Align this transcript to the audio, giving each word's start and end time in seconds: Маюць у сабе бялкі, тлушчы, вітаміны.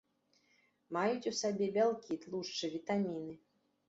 Маюць 0.95 1.29
у 1.31 1.33
сабе 1.39 1.67
бялкі, 1.75 2.17
тлушчы, 2.23 2.65
вітаміны. 2.77 3.37